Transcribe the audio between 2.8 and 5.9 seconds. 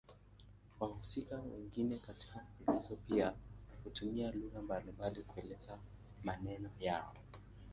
pia hutumia lugha mbalimbali kuelezea